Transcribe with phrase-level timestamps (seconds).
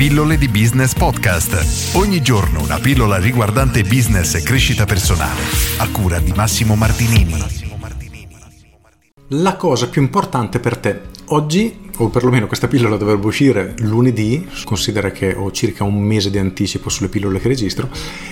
[0.00, 1.94] Pillole di Business Podcast.
[1.94, 5.42] Ogni giorno una pillola riguardante business e crescita personale.
[5.76, 7.34] A cura di Massimo Martinini.
[9.28, 11.00] La cosa più importante per te.
[11.26, 16.38] Oggi, o perlomeno questa pillola dovrebbe uscire lunedì, considera che ho circa un mese di
[16.38, 17.90] anticipo sulle pillole che registro,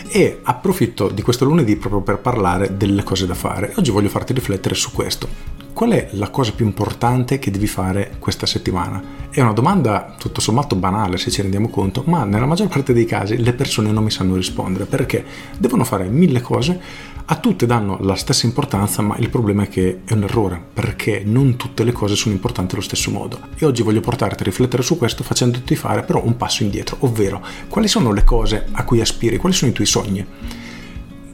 [0.09, 3.75] e approfitto di questo lunedì proprio per parlare delle cose da fare.
[3.77, 8.17] Oggi voglio farti riflettere su questo qual è la cosa più importante che devi fare
[8.19, 9.01] questa settimana?
[9.31, 13.05] È una domanda tutto sommato banale se ci rendiamo conto, ma nella maggior parte dei
[13.05, 15.25] casi le persone non mi sanno rispondere perché
[15.57, 16.81] devono fare mille cose,
[17.25, 21.23] a tutte danno la stessa importanza, ma il problema è che è un errore perché
[21.25, 23.39] non tutte le cose sono importanti allo stesso modo.
[23.57, 27.41] E oggi voglio portarti a riflettere su questo facendoti fare però un passo indietro, ovvero
[27.69, 30.27] quali sono le cose a cui aspiri, quali sono i tuoi sogni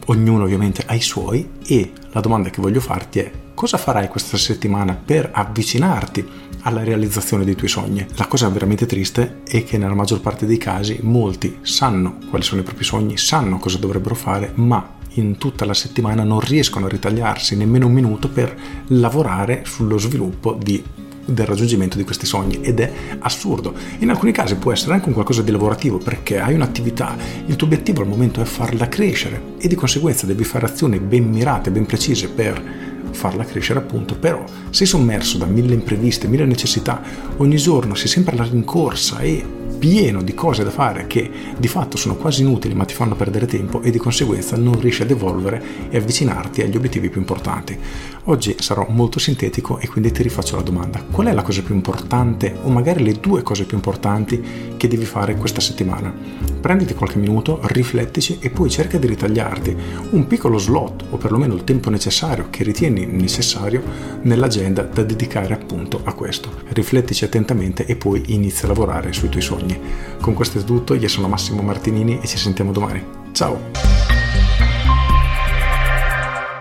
[0.08, 3.30] ognuno ovviamente ha i suoi e la domanda che voglio farti è
[3.64, 6.28] cosa farai questa settimana per avvicinarti
[6.64, 8.06] alla realizzazione dei tuoi sogni.
[8.16, 12.60] La cosa veramente triste è che nella maggior parte dei casi molti sanno quali sono
[12.60, 16.90] i propri sogni, sanno cosa dovrebbero fare, ma in tutta la settimana non riescono a
[16.90, 18.54] ritagliarsi nemmeno un minuto per
[18.88, 20.84] lavorare sullo sviluppo di
[21.26, 23.72] del raggiungimento di questi sogni ed è assurdo.
[24.00, 27.66] In alcuni casi può essere anche un qualcosa di lavorativo perché hai un'attività, il tuo
[27.66, 31.86] obiettivo al momento è farla crescere e di conseguenza devi fare azioni ben mirate, ben
[31.86, 37.02] precise per farla crescere appunto, però sei sommerso da mille imprevisti, mille necessità,
[37.38, 39.44] ogni giorno sei sempre alla rincorsa e
[39.84, 43.44] pieno di cose da fare che di fatto sono quasi inutili ma ti fanno perdere
[43.44, 47.78] tempo e di conseguenza non riesci ad evolvere e avvicinarti agli obiettivi più importanti.
[48.26, 51.04] Oggi sarò molto sintetico e quindi ti rifaccio la domanda.
[51.10, 54.42] Qual è la cosa più importante o magari le due cose più importanti
[54.78, 56.10] che devi fare questa settimana?
[56.58, 59.76] Prenditi qualche minuto, riflettici e poi cerca di ritagliarti
[60.12, 63.82] un piccolo slot o perlomeno il tempo necessario che ritieni necessario
[64.22, 66.62] nell'agenda da dedicare appunto a questo.
[66.68, 69.73] Riflettici attentamente e poi inizia a lavorare sui tuoi sogni.
[70.20, 73.02] Con questo è tutto, io sono Massimo Martinini e ci sentiamo domani.
[73.32, 74.04] Ciao!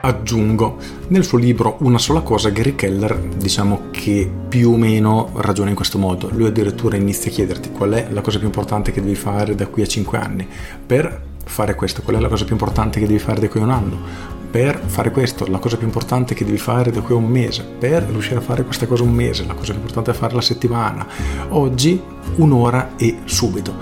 [0.06, 5.70] aggiungo, nel suo libro Una sola cosa, Gary Keller diciamo che più o meno ragiona
[5.70, 6.30] in questo modo.
[6.32, 9.68] Lui addirittura inizia a chiederti qual è la cosa più importante che devi fare da
[9.68, 10.48] qui a 5 anni.
[10.86, 13.64] Per fare questo, qual è la cosa più importante che devi fare da qui a
[13.64, 14.42] un anno?
[14.54, 17.64] Per fare questo, la cosa più importante che devi fare da qui a un mese.
[17.64, 20.42] Per riuscire a fare questa cosa un mese, la cosa più importante è fare la
[20.42, 21.08] settimana.
[21.50, 22.00] Oggi,
[22.36, 23.74] un'ora e subito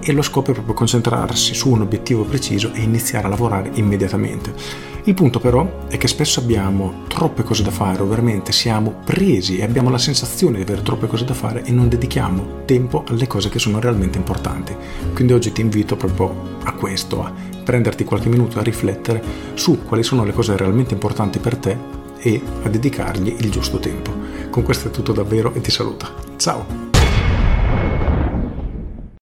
[0.00, 4.54] e lo scopo è proprio concentrarsi su un obiettivo preciso e iniziare a lavorare immediatamente.
[5.04, 9.58] Il punto però è che spesso abbiamo troppe cose da fare, o veramente siamo presi
[9.58, 13.26] e abbiamo la sensazione di avere troppe cose da fare e non dedichiamo tempo alle
[13.26, 14.76] cose che sono realmente importanti.
[15.12, 17.32] Quindi oggi ti invito proprio a questo, a
[17.70, 19.22] prenderti qualche minuto a riflettere
[19.54, 21.76] su quali sono le cose realmente importanti per te
[22.18, 24.12] e a dedicargli il giusto tempo.
[24.50, 26.12] Con questo è tutto davvero e ti saluta.
[26.36, 26.88] Ciao!